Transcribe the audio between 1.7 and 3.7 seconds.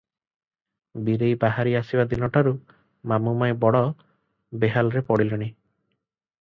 ଆସିବା ଦିନ ଠାରୁ ମାମୁ ମାଇଁ